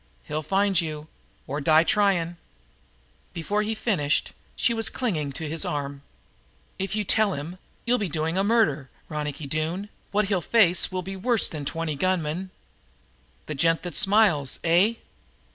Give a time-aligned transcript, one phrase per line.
[0.23, 1.07] He'll find you,
[1.45, 2.37] or die trying."
[3.35, 6.01] Before he finished she was clinging to his arm.
[6.79, 9.89] "If you tell him, you'll be doing a murder, Ronicky Doone.
[10.09, 12.49] What he'll face will be worse than twenty gunmen."
[13.45, 14.95] "The gent that smiles, eh?"